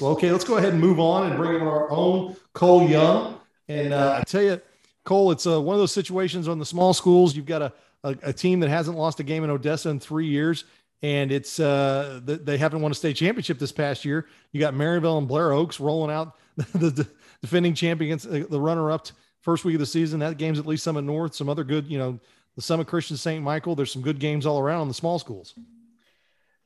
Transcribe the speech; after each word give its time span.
Well, 0.00 0.10
okay, 0.12 0.30
let's 0.30 0.44
go 0.44 0.58
ahead 0.58 0.72
and 0.72 0.80
move 0.80 1.00
on 1.00 1.26
and 1.26 1.36
bring 1.36 1.54
in 1.54 1.62
our 1.62 1.90
own 1.90 2.36
Cole 2.52 2.86
Young. 2.86 3.40
And 3.68 3.94
uh, 3.94 4.18
I 4.20 4.24
tell 4.24 4.42
you, 4.42 4.60
Cole, 5.04 5.30
it's 5.30 5.46
uh, 5.46 5.60
one 5.60 5.74
of 5.74 5.80
those 5.80 5.92
situations 5.92 6.48
on 6.48 6.58
the 6.58 6.66
small 6.66 6.92
schools. 6.92 7.34
You've 7.34 7.46
got 7.46 7.62
a, 7.62 7.72
a, 8.04 8.16
a, 8.24 8.32
team 8.32 8.60
that 8.60 8.68
hasn't 8.68 8.98
lost 8.98 9.20
a 9.20 9.22
game 9.22 9.42
in 9.42 9.48
Odessa 9.48 9.88
in 9.88 9.98
three 9.98 10.26
years, 10.26 10.64
and 11.00 11.32
it's 11.32 11.58
uh, 11.58 12.20
they 12.24 12.58
haven't 12.58 12.82
won 12.82 12.92
a 12.92 12.94
state 12.94 13.16
championship 13.16 13.58
this 13.58 13.72
past 13.72 14.04
year. 14.04 14.26
You 14.52 14.60
got 14.60 14.74
Maryville 14.74 15.16
and 15.16 15.26
Blair 15.26 15.52
Oaks 15.52 15.80
rolling 15.80 16.14
out 16.14 16.36
the, 16.56 16.90
the 16.90 17.08
defending 17.40 17.72
champions, 17.72 18.26
uh, 18.26 18.44
the 18.50 18.60
runner-up 18.60 19.08
first 19.40 19.64
week 19.64 19.76
of 19.76 19.80
the 19.80 19.86
season. 19.86 20.20
That 20.20 20.36
game's 20.36 20.58
at 20.58 20.66
Lee's 20.66 20.82
Summit 20.82 21.02
North, 21.02 21.34
some 21.34 21.48
other 21.48 21.64
good, 21.64 21.86
you 21.86 21.96
know, 21.96 22.20
the 22.54 22.62
Summit 22.62 22.86
Christian 22.86 23.16
St. 23.16 23.42
Michael. 23.42 23.74
There's 23.74 23.92
some 23.92 24.02
good 24.02 24.18
games 24.18 24.44
all 24.44 24.58
around 24.58 24.82
on 24.82 24.88
the 24.88 24.94
small 24.94 25.18
schools. 25.18 25.54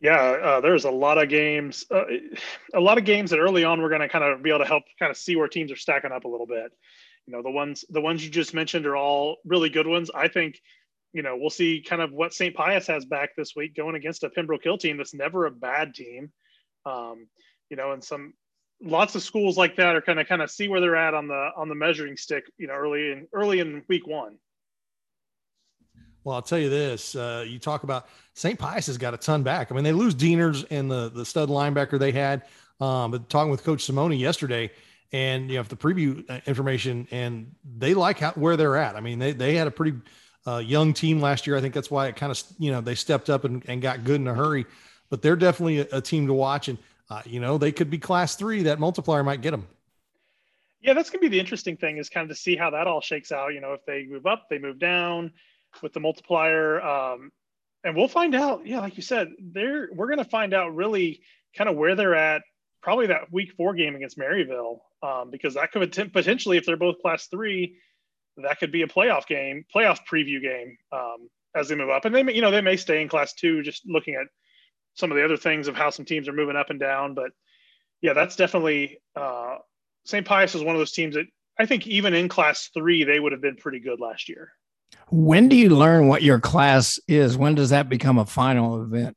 Yeah, 0.01 0.17
uh, 0.17 0.61
there's 0.61 0.85
a 0.85 0.91
lot 0.91 1.19
of 1.19 1.29
games, 1.29 1.85
uh, 1.91 2.05
a 2.75 2.81
lot 2.81 2.97
of 2.97 3.05
games 3.05 3.31
that 3.31 3.39
early 3.39 3.65
on 3.65 3.83
we're 3.83 3.91
going 3.91 4.01
to 4.01 4.09
kind 4.09 4.25
of 4.25 4.43
be 4.43 4.49
able 4.49 4.61
to 4.61 4.65
help 4.65 4.85
kind 4.99 5.11
of 5.11 5.17
see 5.17 5.37
where 5.37 5.47
teams 5.47 5.71
are 5.71 5.77
stacking 5.77 6.11
up 6.11 6.25
a 6.25 6.29
little 6.29 6.47
bit. 6.47 6.73
You 7.27 7.35
know, 7.35 7.43
the 7.43 7.51
ones 7.51 7.85
the 7.91 8.01
ones 8.01 8.25
you 8.25 8.31
just 8.31 8.55
mentioned 8.55 8.87
are 8.87 8.97
all 8.97 9.37
really 9.45 9.69
good 9.69 9.87
ones. 9.87 10.11
I 10.15 10.29
think, 10.29 10.59
you 11.13 11.23
know, 11.23 11.37
we'll 11.37 11.51
see 11.51 11.85
kind 11.87 12.01
of 12.01 12.13
what 12.13 12.33
St. 12.33 12.55
Pius 12.55 12.87
has 12.87 13.05
back 13.05 13.37
this 13.37 13.55
week 13.55 13.77
going 13.77 13.95
against 13.95 14.25
a 14.25 14.31
Pembroke 14.31 14.65
Hill 14.65 14.79
team 14.79 14.97
that's 14.97 15.15
never 15.15 15.45
a 15.45 15.51
bad 15.51 15.95
team. 15.95 16.33
Um, 16.87 17.29
you 17.69 17.77
know, 17.77 17.93
and 17.93 18.03
some 18.03 18.33
lots 18.83 19.15
of 19.15 19.23
schools 19.23 19.59
like 19.59 19.77
that 19.77 19.97
are 19.97 20.01
kind 20.01 20.19
of 20.19 20.27
kind 20.27 20.41
of 20.41 20.51
see 20.51 20.69
where 20.69 20.81
they're 20.81 20.97
at 20.97 21.13
on 21.13 21.29
the 21.29 21.51
on 21.57 21.69
the 21.69 21.75
measuring 21.75 22.17
stick. 22.17 22.45
You 22.57 22.69
know, 22.69 22.75
early 22.75 23.13
in 23.13 23.29
early 23.35 23.61
in 23.61 23.83
week 23.87 24.07
one. 24.07 24.39
Well, 26.25 26.37
I'll 26.37 26.43
tell 26.43 26.59
you 26.59 26.69
this: 26.69 27.15
uh, 27.15 27.45
you 27.47 27.59
talk 27.59 27.83
about 27.83 28.09
St. 28.35 28.59
Pius 28.59 28.87
has 28.87 28.99
got 28.99 29.15
a 29.15 29.17
ton 29.17 29.43
back. 29.43 29.71
I 29.71 29.75
mean, 29.75 29.85
they 29.85 29.93
lose 29.93 30.15
Deaners 30.15 30.67
and 30.71 30.91
the 30.91 31.09
the 31.09 31.25
stud 31.25 31.49
linebacker 31.49 31.99
they 31.99 32.13
had. 32.13 32.43
Um, 32.81 33.11
but 33.11 33.29
talking 33.29 33.51
with 33.51 33.63
Coach 33.63 33.85
Simone 33.85 34.13
yesterday, 34.13 34.71
and 35.13 35.51
you 35.51 35.57
know, 35.57 35.63
the 35.63 35.77
preview 35.77 36.29
uh, 36.31 36.41
information, 36.47 37.07
and 37.11 37.55
they 37.79 37.95
like 37.95 38.19
how, 38.19 38.33
where 38.33 38.57
they're 38.57 38.77
at. 38.77 38.97
I 38.97 39.01
mean, 39.01 39.19
they 39.19 39.33
they 39.33 39.55
had 39.55 39.67
a 39.67 39.71
pretty 39.71 39.99
uh, 40.47 40.59
young 40.59 40.93
team 40.93 41.21
last 41.21 41.47
year. 41.47 41.57
I 41.57 41.61
think 41.61 41.75
that's 41.75 41.91
why 41.91 42.07
it 42.09 42.17
kind 42.17 42.31
of 42.31 42.43
you 42.59 42.71
know 42.71 42.81
they 42.81 42.95
stepped 42.95 43.31
up 43.31 43.45
and, 43.45 43.63
and 43.69 43.83
got 43.83 44.05
good 44.05 44.21
in 44.21 44.29
a 44.29 44.35
hurry. 44.35 44.67
But 45.09 45.23
they're 45.23 45.37
definitely 45.37 45.81
a, 45.81 45.87
a 45.93 46.01
team 46.01 46.27
to 46.27 46.35
watch, 46.35 46.69
and 46.69 46.79
uh, 47.09 47.23
you 47.25 47.41
know 47.41 47.59
they 47.59 47.73
could 47.73 47.91
be 47.91 47.99
class 47.99 48.37
three. 48.37 48.63
That 48.65 48.79
multiplier 48.79 49.25
might 49.25 49.41
get 49.41 49.51
them. 49.51 49.67
Yeah, 50.81 50.95
that's 50.95 51.11
gonna 51.11 51.21
be 51.21 51.29
the 51.29 51.41
interesting 51.41 51.77
thing 51.77 51.99
is 51.99 52.09
kind 52.09 52.31
of 52.31 52.37
to 52.37 52.41
see 52.41 52.57
how 52.57 52.71
that 52.71 52.87
all 52.87 53.01
shakes 53.01 53.33
out. 53.33 53.53
You 53.53 53.61
know, 53.61 53.73
if 53.73 53.85
they 53.85 54.07
move 54.07 54.27
up, 54.27 54.49
they 54.49 54.59
move 54.59 54.79
down 54.79 55.33
with 55.83 55.93
the 55.93 56.01
multiplier. 56.01 56.81
Um, 56.81 57.31
and 57.85 57.97
we'll 57.97 58.09
find 58.09 58.35
out. 58.35 58.67
Yeah, 58.67 58.81
like 58.81 58.97
you 58.97 59.03
said, 59.03 59.29
they're 59.41 59.89
we're 59.93 60.09
going 60.09 60.19
to 60.19 60.25
find 60.25 60.55
out 60.55 60.75
really 60.75 61.23
kind 61.57 61.71
of 61.71 61.77
where 61.77 61.95
they're 61.95 62.15
at. 62.15 62.43
Probably 62.83 63.09
that 63.09 63.31
week 63.31 63.53
four 63.57 63.75
game 63.75 63.95
against 63.95 64.19
Maryville, 64.19 64.79
um, 65.03 65.31
because 65.31 65.55
that 65.55 65.71
could 65.71 65.93
potentially, 66.13 66.57
if 66.57 66.65
they're 66.65 66.79
both 66.79 67.01
class 67.03 67.27
three, 67.27 67.77
that 68.39 68.59
could 68.59 68.73
be 68.73 68.83
a 68.83 68.87
playoff 68.87 69.27
game, 69.27 69.65
playoff 69.75 69.99
preview 70.11 70.41
game 70.41 70.79
um, 70.93 71.29
as 71.55 71.69
they 71.69 71.75
move 71.75 71.91
up. 71.91 72.07
And 72.07 72.15
they, 72.15 72.23
may, 72.23 72.35
you 72.35 72.41
know, 72.41 72.51
they 72.51 72.63
may 72.63 72.77
stay 72.77 73.03
in 73.03 73.09
class 73.09 73.35
two, 73.35 73.63
just 73.63 73.83
looking 73.87 74.15
at 74.15 74.29
some 74.95 75.11
of 75.11 75.17
the 75.17 75.25
other 75.25 75.37
things 75.37 75.69
of 75.69 75.77
how 75.77 75.91
some 75.91 76.05
teams 76.07 76.29
are 76.29 76.33
moving 76.33 76.57
up 76.57 76.71
and 76.71 76.81
down. 76.81 77.15
But 77.15 77.33
yeah, 78.01 78.13
that's 78.15 78.37
definitely 78.37 78.99
uh, 79.15 79.57
St. 80.05 80.27
Pius 80.27 80.55
is 80.55 80.63
one 80.63 80.75
of 80.75 80.81
those 80.81 80.93
teams 80.93 81.15
that 81.15 81.27
I 81.59 81.67
think 81.67 81.87
even 81.87 82.15
in 82.15 82.29
class 82.29 82.71
three 82.73 83.05
they 83.05 83.21
would 83.21 83.33
have 83.33 83.43
been 83.43 83.57
pretty 83.57 83.81
good 83.81 84.01
last 84.01 84.29
year. 84.29 84.53
When 85.11 85.49
do 85.49 85.57
you 85.57 85.71
learn 85.71 86.09
what 86.09 86.23
your 86.23 86.39
class 86.39 86.99
is? 87.09 87.37
When 87.37 87.55
does 87.55 87.71
that 87.71 87.89
become 87.89 88.19
a 88.19 88.27
final 88.27 88.83
event? 88.83 89.17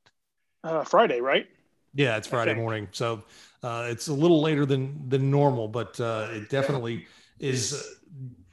Uh, 0.63 0.83
Friday, 0.83 1.21
right? 1.21 1.47
Yeah, 1.93 2.17
it's 2.17 2.27
Friday 2.27 2.53
morning. 2.53 2.87
So 2.91 3.23
uh, 3.61 3.87
it's 3.89 4.07
a 4.07 4.13
little 4.13 4.41
later 4.41 4.65
than 4.65 5.07
than 5.09 5.29
normal, 5.29 5.67
but 5.67 5.99
uh, 5.99 6.29
it 6.31 6.49
definitely 6.49 7.05
is 7.39 7.97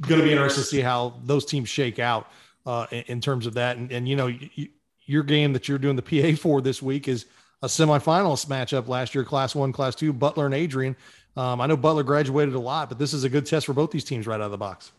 going 0.00 0.20
to 0.20 0.26
be 0.26 0.32
interesting 0.32 0.62
to 0.62 0.68
see 0.68 0.80
how 0.80 1.20
those 1.24 1.44
teams 1.44 1.68
shake 1.68 1.98
out 1.98 2.30
uh, 2.66 2.86
in, 2.90 3.02
in, 3.06 3.20
terms 3.20 3.46
of 3.46 3.54
that. 3.54 3.76
And, 3.76 3.90
and 3.92 4.08
you 4.08 4.16
know, 4.16 4.26
you, 4.26 4.68
your 5.04 5.22
game 5.22 5.52
that 5.52 5.68
you're 5.68 5.78
doing 5.78 5.96
the 5.96 6.02
PA 6.02 6.40
for 6.40 6.60
this 6.60 6.82
week 6.82 7.08
is 7.08 7.26
a 7.62 7.66
semifinalist 7.66 8.46
matchup 8.46 8.88
last 8.88 9.14
year, 9.14 9.24
Class 9.24 9.54
One, 9.54 9.72
Class 9.72 9.94
Two, 9.94 10.12
Butler 10.12 10.46
and 10.46 10.54
Adrian. 10.54 10.96
Um, 11.36 11.60
I 11.60 11.66
know 11.66 11.76
Butler 11.76 12.02
graduated 12.02 12.54
a 12.54 12.60
lot, 12.60 12.88
but 12.88 12.98
this 12.98 13.12
is 13.12 13.24
a 13.24 13.28
good 13.28 13.46
test 13.46 13.66
for 13.66 13.72
both 13.72 13.90
these 13.90 14.04
teams 14.04 14.26
right 14.26 14.36
out 14.36 14.42
of 14.42 14.50
the 14.50 14.58
box. 14.58 14.92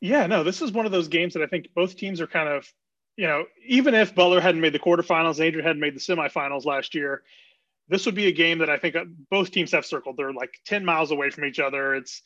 Yeah, 0.00 0.26
no, 0.26 0.44
this 0.44 0.62
is 0.62 0.72
one 0.72 0.86
of 0.86 0.92
those 0.92 1.08
games 1.08 1.34
that 1.34 1.42
I 1.42 1.46
think 1.46 1.68
both 1.74 1.96
teams 1.96 2.20
are 2.20 2.26
kind 2.26 2.48
of, 2.48 2.72
you 3.16 3.26
know, 3.26 3.44
even 3.66 3.94
if 3.94 4.14
Butler 4.14 4.40
hadn't 4.40 4.60
made 4.60 4.72
the 4.72 4.78
quarterfinals, 4.78 5.36
and 5.36 5.46
Adrian 5.46 5.66
hadn't 5.66 5.80
made 5.80 5.96
the 5.96 6.00
semifinals 6.00 6.64
last 6.64 6.94
year, 6.94 7.22
this 7.88 8.06
would 8.06 8.14
be 8.14 8.26
a 8.26 8.32
game 8.32 8.58
that 8.58 8.70
I 8.70 8.78
think 8.78 8.94
uh, 8.94 9.04
both 9.30 9.50
teams 9.50 9.72
have 9.72 9.86
circled. 9.86 10.16
They're 10.16 10.32
like 10.32 10.52
10 10.66 10.84
miles 10.84 11.10
away 11.10 11.30
from 11.30 11.44
each 11.44 11.58
other. 11.58 11.94
It's 11.94 12.22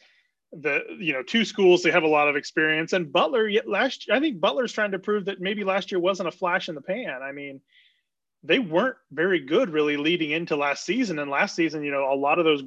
the, 0.52 0.80
you 0.98 1.14
know, 1.14 1.22
two 1.22 1.44
schools, 1.44 1.82
they 1.82 1.90
have 1.90 2.02
a 2.02 2.08
lot 2.08 2.28
of 2.28 2.36
experience. 2.36 2.92
And 2.92 3.10
Butler, 3.10 3.48
yet 3.48 3.68
last 3.68 4.08
I 4.12 4.20
think 4.20 4.40
Butler's 4.40 4.72
trying 4.72 4.90
to 4.90 4.98
prove 4.98 5.24
that 5.26 5.40
maybe 5.40 5.64
last 5.64 5.90
year 5.90 6.00
wasn't 6.00 6.28
a 6.28 6.32
flash 6.32 6.68
in 6.68 6.74
the 6.74 6.82
pan. 6.82 7.22
I 7.22 7.32
mean, 7.32 7.60
they 8.42 8.58
weren't 8.58 8.96
very 9.10 9.40
good 9.40 9.70
really 9.70 9.96
leading 9.96 10.32
into 10.32 10.56
last 10.56 10.84
season. 10.84 11.18
And 11.20 11.30
last 11.30 11.54
season, 11.54 11.84
you 11.84 11.92
know, 11.92 12.12
a 12.12 12.16
lot 12.16 12.38
of 12.38 12.44
those 12.44 12.62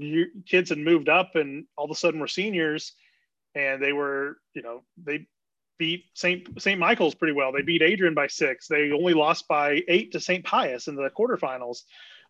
kids 0.47 0.69
had 0.69 0.79
moved 0.79 1.09
up 1.09 1.35
and 1.35 1.65
all 1.77 1.85
of 1.85 1.91
a 1.91 1.95
sudden 1.95 2.19
were 2.19 2.27
seniors 2.27 2.93
and 3.55 3.81
they 3.81 3.93
were, 3.93 4.37
you 4.53 4.61
know, 4.61 4.83
they 5.03 5.27
beat 5.77 6.05
St. 6.13 6.61
St. 6.61 6.79
Michael's 6.79 7.15
pretty 7.15 7.33
well. 7.33 7.51
They 7.51 7.61
beat 7.61 7.81
Adrian 7.81 8.13
by 8.13 8.27
six. 8.27 8.67
They 8.67 8.91
only 8.91 9.13
lost 9.13 9.47
by 9.47 9.81
eight 9.87 10.11
to 10.11 10.19
St. 10.19 10.43
Pius 10.43 10.87
in 10.87 10.95
the 10.95 11.09
quarterfinals. 11.09 11.79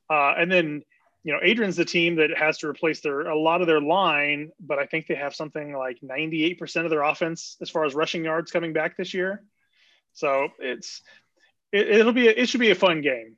Uh, 0.09 0.33
and 0.37 0.51
then, 0.51 0.83
you 1.23 1.33
know, 1.33 1.39
Adrian's 1.41 1.75
the 1.75 1.85
team 1.85 2.15
that 2.17 2.37
has 2.37 2.59
to 2.59 2.67
replace 2.67 3.01
their 3.01 3.21
a 3.21 3.37
lot 3.37 3.61
of 3.61 3.67
their 3.67 3.81
line, 3.81 4.51
but 4.59 4.79
I 4.79 4.85
think 4.85 5.07
they 5.07 5.15
have 5.15 5.35
something 5.35 5.75
like 5.75 5.97
98% 6.03 6.83
of 6.83 6.89
their 6.89 7.03
offense 7.03 7.57
as 7.61 7.69
far 7.69 7.85
as 7.85 7.95
rushing 7.95 8.23
yards 8.23 8.51
coming 8.51 8.73
back 8.73 8.97
this 8.97 9.13
year. 9.13 9.43
So 10.13 10.49
it's 10.59 11.01
it, 11.71 12.05
will 12.05 12.13
be 12.13 12.27
a, 12.27 12.31
it 12.31 12.47
should 12.47 12.61
be 12.61 12.71
a 12.71 12.75
fun 12.75 13.01
game. 13.01 13.35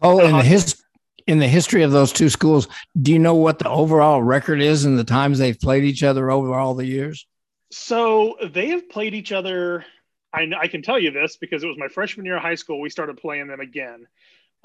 Oh, 0.00 0.20
and 0.20 0.44
his 0.46 0.81
in 1.26 1.38
the 1.38 1.48
history 1.48 1.82
of 1.82 1.92
those 1.92 2.12
two 2.12 2.28
schools, 2.28 2.68
do 3.00 3.12
you 3.12 3.18
know 3.18 3.34
what 3.34 3.58
the 3.58 3.68
overall 3.68 4.22
record 4.22 4.60
is 4.60 4.84
in 4.84 4.96
the 4.96 5.04
times 5.04 5.38
they've 5.38 5.58
played 5.58 5.84
each 5.84 6.02
other 6.02 6.30
over 6.30 6.54
all 6.54 6.74
the 6.74 6.86
years? 6.86 7.26
So 7.70 8.36
they 8.52 8.68
have 8.68 8.88
played 8.88 9.14
each 9.14 9.32
other. 9.32 9.84
I, 10.32 10.50
I 10.58 10.68
can 10.68 10.82
tell 10.82 10.98
you 10.98 11.10
this 11.10 11.36
because 11.36 11.64
it 11.64 11.68
was 11.68 11.78
my 11.78 11.88
freshman 11.88 12.26
year 12.26 12.36
of 12.36 12.42
high 12.42 12.54
school. 12.54 12.80
We 12.80 12.90
started 12.90 13.16
playing 13.16 13.48
them 13.48 13.60
again. 13.60 14.06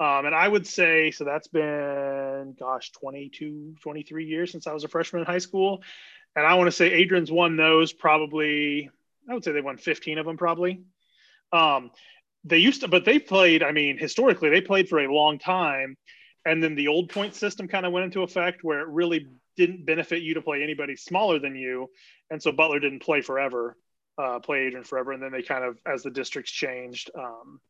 Um, 0.00 0.26
and 0.26 0.34
I 0.34 0.46
would 0.46 0.66
say, 0.66 1.10
so 1.10 1.24
that's 1.24 1.48
been, 1.48 2.54
gosh, 2.58 2.92
22, 2.92 3.76
23 3.82 4.26
years 4.26 4.52
since 4.52 4.66
I 4.66 4.72
was 4.72 4.84
a 4.84 4.88
freshman 4.88 5.22
in 5.22 5.26
high 5.26 5.38
school. 5.38 5.82
And 6.36 6.46
I 6.46 6.54
want 6.54 6.68
to 6.68 6.72
say 6.72 6.92
Adrian's 6.92 7.32
won 7.32 7.56
those 7.56 7.92
probably, 7.92 8.90
I 9.28 9.34
would 9.34 9.42
say 9.42 9.52
they 9.52 9.60
won 9.60 9.76
15 9.76 10.18
of 10.18 10.26
them 10.26 10.36
probably. 10.36 10.82
Um, 11.52 11.90
they 12.44 12.58
used 12.58 12.82
to, 12.82 12.88
but 12.88 13.04
they 13.04 13.18
played, 13.18 13.62
I 13.62 13.72
mean, 13.72 13.98
historically, 13.98 14.50
they 14.50 14.60
played 14.60 14.88
for 14.88 15.00
a 15.00 15.12
long 15.12 15.38
time 15.38 15.96
and 16.48 16.62
then 16.62 16.74
the 16.74 16.88
old 16.88 17.10
point 17.10 17.34
system 17.34 17.68
kind 17.68 17.86
of 17.86 17.92
went 17.92 18.04
into 18.04 18.22
effect 18.22 18.64
where 18.64 18.80
it 18.80 18.88
really 18.88 19.28
didn't 19.56 19.84
benefit 19.84 20.22
you 20.22 20.34
to 20.34 20.42
play 20.42 20.62
anybody 20.62 20.96
smaller 20.96 21.38
than 21.38 21.56
you. 21.56 21.90
And 22.30 22.42
so 22.42 22.52
butler 22.52 22.80
didn't 22.80 23.02
play 23.02 23.20
forever 23.20 23.76
uh, 24.18 24.40
play 24.40 24.66
adrian 24.66 24.84
forever. 24.84 25.12
And 25.12 25.22
then 25.22 25.32
they 25.32 25.42
kind 25.42 25.64
of 25.64 25.78
as 25.86 26.02
the 26.02 26.10
districts 26.10 26.50
changed 26.50 27.10
um, 27.16 27.60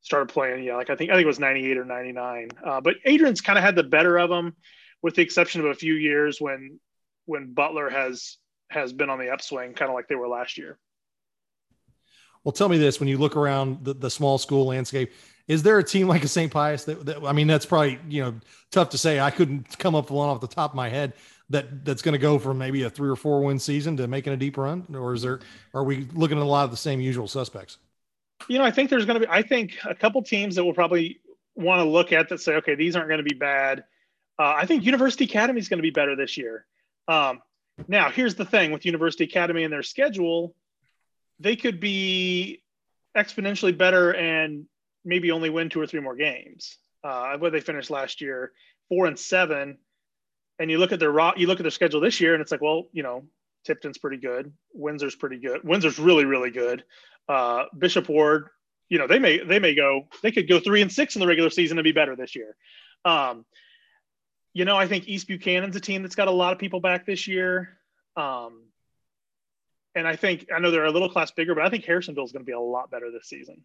started 0.00 0.32
playing. 0.32 0.64
Yeah 0.64 0.76
like 0.76 0.90
i 0.90 0.96
think 0.96 1.10
i 1.10 1.14
think 1.14 1.24
it 1.24 1.28
was 1.28 1.38
98 1.38 1.78
or 1.78 1.84
99 1.84 2.48
uh, 2.64 2.80
but 2.80 2.96
adrian's 3.04 3.40
kind 3.40 3.58
of 3.58 3.64
had 3.64 3.76
the 3.76 3.82
better 3.82 4.18
of 4.18 4.30
them 4.30 4.54
with 5.00 5.14
the 5.14 5.22
exception 5.22 5.60
of 5.60 5.68
a 5.68 5.74
few 5.74 5.94
years 5.94 6.40
when 6.40 6.80
when 7.26 7.52
butler 7.54 7.88
has 7.88 8.36
has 8.70 8.92
been 8.92 9.10
on 9.10 9.18
the 9.18 9.30
upswing 9.30 9.74
kind 9.74 9.90
of 9.90 9.94
like 9.94 10.08
they 10.08 10.14
were 10.14 10.28
last 10.28 10.58
year. 10.58 10.78
Well 12.42 12.52
tell 12.52 12.68
me 12.68 12.78
this. 12.78 12.98
When 12.98 13.08
you 13.08 13.18
look 13.18 13.36
around 13.36 13.84
the, 13.84 13.94
the 13.94 14.10
small 14.10 14.38
school 14.38 14.66
landscape 14.66 15.12
is 15.48 15.62
there 15.62 15.78
a 15.78 15.84
team 15.84 16.08
like 16.08 16.24
a 16.24 16.28
St. 16.28 16.52
Pius 16.52 16.84
that, 16.84 17.04
that, 17.06 17.24
I 17.24 17.32
mean, 17.32 17.46
that's 17.46 17.66
probably 17.66 17.98
you 18.08 18.22
know 18.22 18.34
tough 18.70 18.90
to 18.90 18.98
say. 18.98 19.20
I 19.20 19.30
couldn't 19.30 19.78
come 19.78 19.94
up 19.94 20.04
with 20.04 20.12
one 20.12 20.28
off 20.28 20.40
the 20.40 20.46
top 20.46 20.72
of 20.72 20.76
my 20.76 20.88
head 20.88 21.12
that 21.50 21.84
that's 21.84 22.02
going 22.02 22.12
to 22.12 22.18
go 22.18 22.38
from 22.38 22.58
maybe 22.58 22.82
a 22.82 22.90
three 22.90 23.10
or 23.10 23.16
four 23.16 23.42
win 23.42 23.58
season 23.58 23.96
to 23.98 24.08
making 24.08 24.32
a 24.32 24.36
deep 24.36 24.56
run, 24.56 24.86
or 24.94 25.14
is 25.14 25.22
there? 25.22 25.40
Are 25.74 25.84
we 25.84 26.08
looking 26.14 26.38
at 26.38 26.42
a 26.42 26.46
lot 26.46 26.64
of 26.64 26.70
the 26.70 26.76
same 26.76 27.00
usual 27.00 27.28
suspects? 27.28 27.78
You 28.48 28.58
know, 28.58 28.64
I 28.64 28.70
think 28.70 28.90
there's 28.90 29.04
going 29.04 29.20
to 29.20 29.26
be. 29.26 29.30
I 29.30 29.42
think 29.42 29.78
a 29.84 29.94
couple 29.94 30.22
teams 30.22 30.54
that 30.56 30.64
will 30.64 30.74
probably 30.74 31.20
want 31.54 31.80
to 31.80 31.84
look 31.84 32.12
at 32.12 32.28
that 32.30 32.40
say, 32.40 32.54
okay, 32.54 32.74
these 32.74 32.96
aren't 32.96 33.08
going 33.08 33.22
to 33.22 33.28
be 33.28 33.34
bad. 33.34 33.84
Uh, 34.38 34.54
I 34.56 34.66
think 34.66 34.84
University 34.84 35.24
Academy 35.24 35.60
is 35.60 35.68
going 35.68 35.78
to 35.78 35.82
be 35.82 35.90
better 35.90 36.16
this 36.16 36.36
year. 36.36 36.66
Um, 37.08 37.42
now, 37.88 38.10
here's 38.10 38.34
the 38.34 38.44
thing 38.44 38.70
with 38.70 38.84
University 38.86 39.24
Academy 39.24 39.64
and 39.64 39.72
their 39.72 39.82
schedule, 39.82 40.54
they 41.38 41.56
could 41.56 41.80
be 41.80 42.62
exponentially 43.16 43.76
better 43.76 44.14
and 44.14 44.66
maybe 45.04 45.30
only 45.30 45.50
win 45.50 45.68
two 45.68 45.80
or 45.80 45.86
three 45.86 46.00
more 46.00 46.16
games. 46.16 46.76
Uh, 47.04 47.36
what 47.38 47.52
they 47.52 47.60
finished 47.60 47.90
last 47.90 48.20
year, 48.20 48.52
four 48.88 49.06
and 49.06 49.18
seven. 49.18 49.78
And 50.58 50.70
you 50.70 50.78
look 50.78 50.92
at 50.92 51.00
their 51.00 51.12
you 51.36 51.46
look 51.46 51.58
at 51.58 51.64
their 51.64 51.70
schedule 51.70 52.00
this 52.00 52.20
year, 52.20 52.34
and 52.34 52.42
it's 52.42 52.52
like, 52.52 52.60
well, 52.60 52.84
you 52.92 53.02
know, 53.02 53.24
Tipton's 53.64 53.98
pretty 53.98 54.18
good, 54.18 54.52
Windsor's 54.72 55.16
pretty 55.16 55.38
good, 55.38 55.62
Windsor's 55.64 55.98
really 55.98 56.24
really 56.24 56.50
good. 56.50 56.84
Uh, 57.28 57.64
Bishop 57.76 58.08
Ward, 58.08 58.48
you 58.88 58.98
know, 58.98 59.06
they 59.06 59.18
may 59.18 59.38
they 59.38 59.58
may 59.58 59.74
go 59.74 60.08
they 60.22 60.30
could 60.30 60.48
go 60.48 60.60
three 60.60 60.82
and 60.82 60.92
six 60.92 61.16
in 61.16 61.20
the 61.20 61.26
regular 61.26 61.50
season 61.50 61.78
and 61.78 61.84
be 61.84 61.92
better 61.92 62.14
this 62.14 62.36
year. 62.36 62.56
Um, 63.04 63.44
you 64.52 64.64
know, 64.64 64.76
I 64.76 64.86
think 64.86 65.08
East 65.08 65.26
Buchanan's 65.26 65.76
a 65.76 65.80
team 65.80 66.02
that's 66.02 66.14
got 66.14 66.28
a 66.28 66.32
lot 66.32 66.52
of 66.52 66.58
people 66.58 66.80
back 66.80 67.06
this 67.06 67.26
year. 67.26 67.78
Um, 68.16 68.64
and 69.94 70.06
I 70.06 70.16
think 70.16 70.46
I 70.54 70.58
know 70.58 70.70
they're 70.70 70.84
a 70.84 70.90
little 70.90 71.10
class 71.10 71.30
bigger, 71.30 71.54
but 71.54 71.64
I 71.64 71.70
think 71.70 71.84
Harrisonville 71.84 72.24
is 72.24 72.32
going 72.32 72.44
to 72.44 72.46
be 72.46 72.52
a 72.52 72.60
lot 72.60 72.90
better 72.90 73.10
this 73.10 73.28
season. 73.28 73.62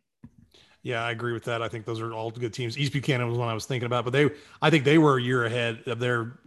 Yeah, 0.83 1.03
I 1.03 1.11
agree 1.11 1.33
with 1.33 1.43
that. 1.45 1.61
I 1.61 1.67
think 1.67 1.85
those 1.85 1.99
are 1.99 2.13
all 2.13 2.31
good 2.31 2.53
teams. 2.53 2.77
East 2.77 2.93
Buchanan 2.93 3.27
was 3.27 3.37
one 3.37 3.49
I 3.49 3.53
was 3.53 3.65
thinking 3.65 3.87
about, 3.87 4.05
but 4.05 4.11
they, 4.11 4.29
I 4.61 4.69
think 4.69 4.85
they 4.85 4.97
were 4.97 5.17
a 5.17 5.21
year 5.21 5.45
ahead 5.45 5.83
of 5.87 5.99
their 5.99 6.39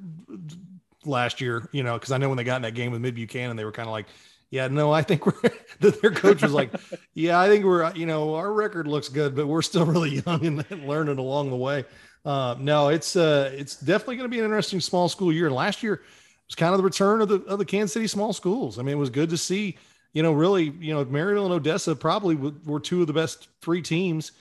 last 1.05 1.41
year. 1.41 1.69
You 1.73 1.83
know, 1.83 1.95
because 1.95 2.13
I 2.13 2.19
know 2.19 2.29
when 2.29 2.39
they 2.39 2.45
got 2.45 2.57
in 2.57 2.63
that 2.63 2.75
game 2.75 2.93
with 2.93 3.01
Mid 3.01 3.15
Buchanan, 3.15 3.57
they 3.57 3.65
were 3.65 3.73
kind 3.73 3.89
of 3.89 3.93
like, 3.93 4.07
"Yeah, 4.51 4.69
no, 4.69 4.93
I 4.93 5.03
think 5.03 5.27
we're." 5.27 5.35
their 5.81 6.11
coach 6.11 6.43
was 6.43 6.53
like, 6.53 6.73
"Yeah, 7.15 7.41
I 7.41 7.49
think 7.49 7.65
we're. 7.65 7.93
You 7.95 8.07
know, 8.07 8.35
our 8.35 8.53
record 8.53 8.87
looks 8.87 9.09
good, 9.09 9.35
but 9.35 9.47
we're 9.47 9.63
still 9.63 9.87
really 9.87 10.23
young 10.27 10.47
and 10.47 10.89
learning 10.89 11.19
along 11.19 11.51
the 11.51 11.57
way." 11.57 11.85
Uh, 12.25 12.55
no, 12.59 12.89
it's 12.89 13.17
uh, 13.17 13.51
it's 13.55 13.77
definitely 13.77 14.17
going 14.17 14.31
to 14.31 14.35
be 14.35 14.39
an 14.39 14.45
interesting 14.45 14.81
small 14.81 15.09
school 15.09 15.33
year. 15.33 15.47
And 15.47 15.55
last 15.55 15.83
year 15.83 16.03
was 16.47 16.55
kind 16.55 16.73
of 16.73 16.79
the 16.79 16.85
return 16.85 17.21
of 17.21 17.29
the 17.29 17.41
of 17.43 17.59
the 17.59 17.65
Kansas 17.65 17.93
City 17.93 18.07
small 18.07 18.33
schools. 18.33 18.79
I 18.79 18.83
mean, 18.83 18.95
it 18.95 18.99
was 18.99 19.11
good 19.11 19.31
to 19.31 19.39
see. 19.39 19.77
You 20.13 20.23
know, 20.23 20.33
really, 20.33 20.65
you 20.81 20.93
know, 20.93 21.05
Maryville 21.05 21.45
and 21.45 21.55
Odessa 21.55 21.95
probably 21.95 22.35
were 22.35 22.81
two 22.81 23.01
of 23.01 23.07
the 23.07 23.13
best 23.13 23.49
three 23.61 23.83
teams 23.83 24.33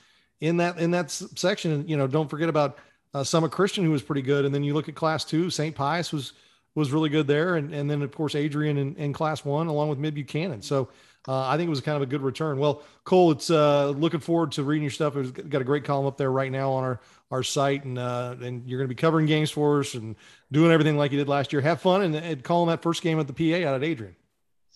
in 0.42 0.57
that 0.57 0.80
in 0.80 0.92
that 0.92 1.12
section. 1.12 1.71
And 1.71 1.89
you 1.89 1.98
know, 1.98 2.07
don't 2.07 2.30
forget 2.30 2.50
about 2.50 2.80
uh, 3.13 3.24
Summit 3.24 3.51
Christian, 3.51 3.83
who 3.83 3.92
was 3.92 4.01
pretty 4.01 4.21
good. 4.21 4.45
And 4.45 4.54
then 4.54 4.63
you 4.63 4.74
look 4.74 4.89
at 4.89 4.95
Class 4.95 5.25
Two, 5.25 5.50
St. 5.50 5.75
Pius 5.75 6.12
was 6.12 6.33
was 6.75 6.92
really 6.92 7.10
good 7.10 7.27
there, 7.27 7.56
and 7.56 7.74
and 7.74 7.89
then 7.89 8.01
of 8.01 8.12
course 8.12 8.36
Adrian 8.36 8.77
in, 8.77 8.95
in 8.95 9.13
Class 9.13 9.45
One, 9.45 9.68
along 9.68 9.89
with 9.89 10.00
Mid 10.00 10.13
Buchanan. 10.16 10.62
So 10.62 10.89
uh, 11.27 11.48
I 11.48 11.57
think 11.57 11.68
it 11.68 11.69
was 11.69 11.81
kind 11.81 11.95
of 11.95 12.01
a 12.01 12.06
good 12.06 12.22
return. 12.22 12.57
Well, 12.57 12.83
Cole, 13.04 13.31
it's 13.31 13.50
uh, 13.50 13.89
looking 13.89 14.19
forward 14.19 14.54
to 14.54 14.63
reading 14.63 14.83
your 14.83 14.92
stuff. 14.92 15.15
We've 15.15 15.50
got 15.50 15.62
a 15.62 15.65
great 15.65 15.83
column 15.83 16.07
up 16.07 16.18
there 16.18 16.31
right 16.31 16.51
now 16.51 16.72
on 16.72 16.83
our 16.83 17.00
our 17.31 17.44
site, 17.44 17.83
and 17.83 18.00
uh, 18.00 18.36
and 18.42 18.68
you're 18.68 18.80
going 18.80 18.88
to 18.88 18.94
be 18.94 19.00
covering 19.00 19.25
games 19.25 19.51
for 19.51 19.80
us 19.80 19.94
and 19.94 20.15
doing 20.51 20.72
everything 20.72 20.98
like 20.98 21.12
you 21.12 21.18
did 21.18 21.27
last 21.27 21.54
year. 21.54 21.62
Have 21.62 21.81
fun 21.81 22.01
and, 22.01 22.15
and 22.15 22.44
calling 22.44 22.69
that 22.69 22.81
first 22.81 23.01
game 23.04 23.19
at 23.19 23.27
the 23.27 23.33
PA 23.33 23.68
out 23.68 23.75
at 23.75 23.83
Adrian. 23.83 24.15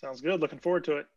Sounds 0.03 0.19
good. 0.19 0.41
Looking 0.41 0.59
forward 0.59 0.83
to 0.83 0.97
it. 0.97 1.07